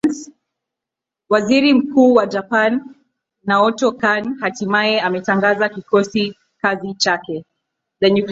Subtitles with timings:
[1.29, 2.95] waziri mkuu wa japan
[3.43, 7.45] naoto kan hatimaye ametangaza kikosi kazi chake